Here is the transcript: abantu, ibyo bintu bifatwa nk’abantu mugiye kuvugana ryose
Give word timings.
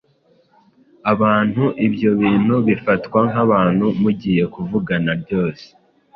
abantu, 1.11 1.63
ibyo 1.87 2.09
bintu 2.21 2.55
bifatwa 2.67 3.19
nk’abantu 3.29 3.85
mugiye 4.01 4.43
kuvugana 4.53 5.11
ryose 5.21 5.65